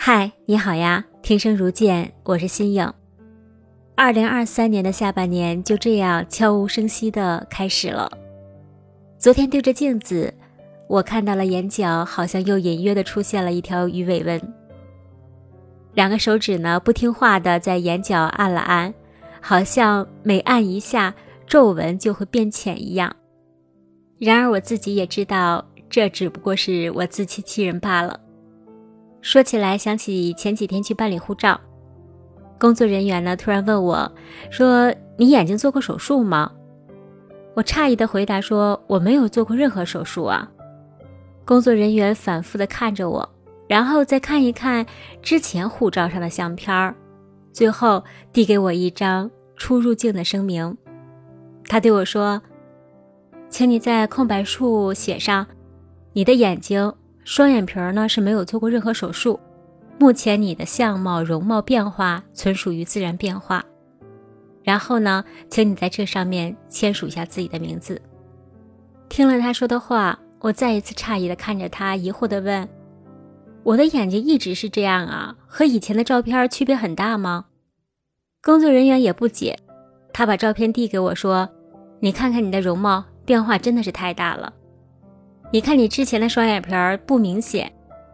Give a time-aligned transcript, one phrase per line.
[0.00, 1.04] 嗨，你好呀！
[1.22, 2.90] 听声如见，我是新颖。
[3.96, 8.08] 二零二三年的下半年就这样悄无声息的开始了。
[9.18, 10.32] 昨天对着镜子，
[10.86, 14.40] 我看到了眼角好像又隐约的出现了一条鱼尾纹。
[15.94, 18.94] 两个手指呢，不听话的在眼角按了按，
[19.40, 21.12] 好像每按一下，
[21.44, 23.14] 皱纹就会变浅一样。
[24.16, 28.18] 然而我自己也知道，这只不过是我自欺欺人罢了。
[29.20, 31.60] 说起来，想起前几天去办理护照，
[32.58, 34.10] 工作人员呢突然问我，
[34.50, 36.52] 说：“你眼睛做过手术吗？”
[37.54, 40.48] 我诧异的回答说：“我没有做过任何手术啊。”
[41.44, 43.28] 工作人员反复的看着我，
[43.66, 44.86] 然后再看一看
[45.20, 46.94] 之前护照上的相片儿，
[47.52, 50.76] 最后递给我一张出入境的声明。
[51.66, 52.40] 他对我说
[53.50, 55.44] ：“请你在空白处写上
[56.12, 56.92] 你的眼睛。”
[57.28, 59.38] 双眼皮儿呢是没有做过任何手术，
[59.98, 63.62] 目前你的相貌容貌变化纯属于自然变化。
[64.62, 68.00] 然后呢，请你在这上面签署一下自己的名字。
[69.10, 72.66] 听了他说的话，我再一次诧异的看着他，疑惑的问
[73.62, 77.44] ：“我的眼睛一直是这样啊，和以前的照片区别很大吗？”
[78.42, 79.54] 工作人员也不解，
[80.14, 81.46] 他把照片递给我说
[82.00, 84.50] ：“你看看你的容貌变化真的是太大了。”
[85.50, 87.72] 你看，你之前的双眼皮儿不明显，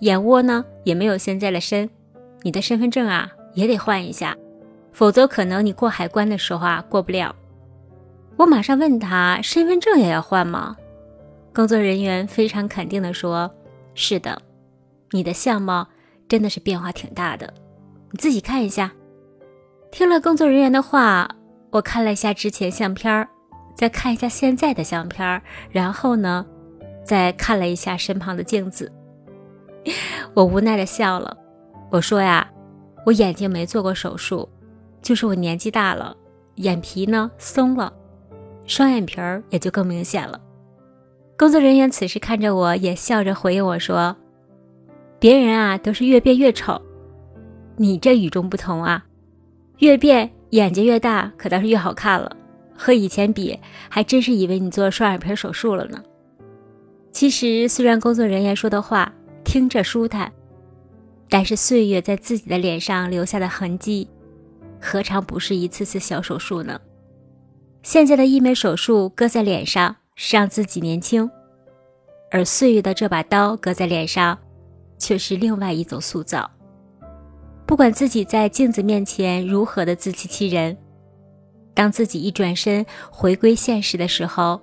[0.00, 1.90] 眼窝呢也没有现在的深，
[2.42, 4.36] 你的身份证啊也得换一下，
[4.92, 7.34] 否则可能你过海关的时候啊过不了。
[8.36, 10.76] 我马上问他，身份证也要换吗？
[11.52, 13.50] 工作人员非常肯定的说
[13.94, 14.40] ：“是的，
[15.10, 15.88] 你的相貌
[16.28, 17.52] 真的是变化挺大的，
[18.12, 18.92] 你自己看一下。”
[19.90, 21.28] 听了工作人员的话，
[21.70, 23.28] 我看了一下之前相片儿，
[23.74, 26.46] 再看一下现在的相片儿，然后呢？
[27.06, 28.90] 再看了一下身旁的镜子，
[30.34, 31.36] 我无奈的笑了。
[31.88, 32.50] 我说呀，
[33.06, 34.48] 我眼睛没做过手术，
[35.00, 36.16] 就是我年纪大了，
[36.56, 37.92] 眼皮呢松了，
[38.66, 40.40] 双眼皮儿也就更明显了。
[41.38, 44.16] 工作人员此时看着我，也笑着回应我说
[45.20, 46.82] ：“别人啊都是越变越丑，
[47.76, 49.04] 你这与众不同啊，
[49.78, 52.34] 越变眼睛越大，可倒是越好看了。
[52.74, 53.58] 和以前比，
[53.88, 56.02] 还真是以为你做双眼皮手术了呢。”
[57.16, 59.10] 其实，虽然工作人员说的话
[59.42, 60.30] 听着舒坦，
[61.30, 64.06] 但是岁月在自己的脸上留下的痕迹，
[64.78, 66.78] 何尝不是一次次小手术呢？
[67.82, 71.30] 现在的医美手术搁在脸上是让自己年轻，
[72.30, 74.38] 而岁月的这把刀搁在脸上，
[74.98, 76.50] 却是另外一种塑造。
[77.64, 80.76] 不管自己在镜子面前如何的自欺欺人，
[81.72, 84.60] 当自己一转身回归现实的时候。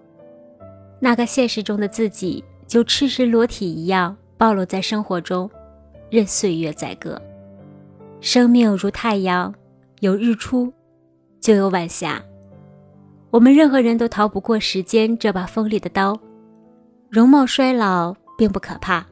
[1.04, 5.52] 那个现实中的自己，就赤身裸体一样暴露在生活中，
[6.10, 7.22] 任岁月宰割。
[8.22, 9.54] 生命如太阳，
[10.00, 10.72] 有日出，
[11.42, 12.24] 就有晚霞。
[13.32, 16.18] 我们任何人都逃不过时间这把锋利的刀。
[17.10, 19.06] 容貌衰老并不可怕，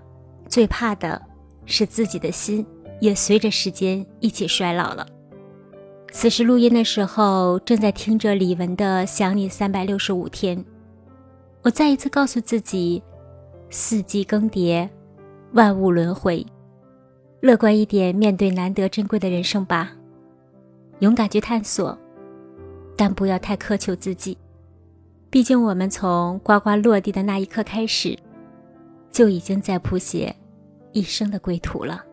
[0.48, 1.22] 最怕的
[1.66, 2.66] 是自己的心
[3.02, 5.06] 也随着时间一起衰老了。
[6.10, 10.58] 此时录音的时候，正在听着李玟的《想你三百六十五天》。
[11.64, 13.02] 我再一次告诉自己：
[13.70, 14.90] 四季更迭，
[15.54, 16.44] 万物轮回，
[17.40, 19.92] 乐观一点，面对难得珍贵的人生吧。
[21.00, 21.98] 勇敢去探索，
[22.96, 24.38] 但不要太苛求自己。
[25.30, 28.18] 毕竟，我们从呱呱落地的那一刻开始，
[29.12, 30.36] 就已经在谱写
[30.94, 32.04] 一生的归途了。